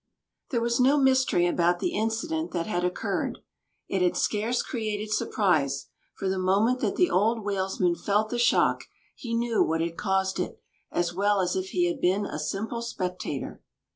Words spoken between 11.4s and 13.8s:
if he had been a simple spectator.